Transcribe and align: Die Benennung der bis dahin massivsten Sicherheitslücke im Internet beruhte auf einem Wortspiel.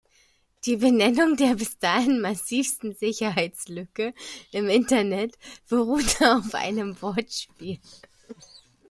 Die 0.65 0.77
Benennung 0.77 1.37
der 1.37 1.53
bis 1.53 1.77
dahin 1.77 2.21
massivsten 2.21 2.95
Sicherheitslücke 2.95 4.15
im 4.51 4.67
Internet 4.67 5.37
beruhte 5.69 6.37
auf 6.39 6.55
einem 6.55 6.99
Wortspiel. 7.03 7.79